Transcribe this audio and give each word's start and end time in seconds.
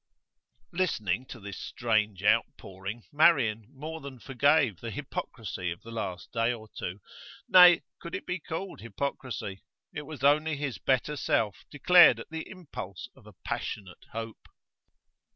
Listening 0.73 1.27
to 1.27 1.39
this 1.39 1.59
strange 1.59 2.23
outpouring, 2.23 3.03
Marian 3.11 3.67
more 3.71 4.01
than 4.01 4.17
forgave 4.17 4.79
the 4.79 4.89
hypocrisy 4.89 5.69
of 5.69 5.83
the 5.83 5.91
last 5.91 6.31
day 6.31 6.51
or 6.51 6.67
two. 6.75 7.01
Nay, 7.47 7.83
could 7.99 8.15
it 8.15 8.25
be 8.25 8.39
called 8.39 8.79
hypocrisy? 8.81 9.61
It 9.93 10.07
was 10.07 10.23
only 10.23 10.57
his 10.57 10.79
better 10.79 11.15
self 11.15 11.65
declared 11.69 12.19
at 12.19 12.31
the 12.31 12.49
impulse 12.49 13.09
of 13.15 13.27
a 13.27 13.33
passionate 13.45 14.07
hope. 14.11 14.47